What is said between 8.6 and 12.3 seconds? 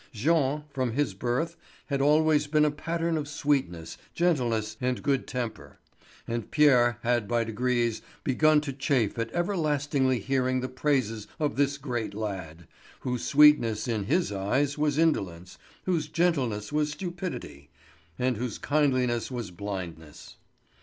to chafe at ever lastingly hearing the praises of this great